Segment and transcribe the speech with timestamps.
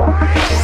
[0.00, 0.59] 我。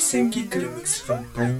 [0.00, 1.59] Clemix from Haiti.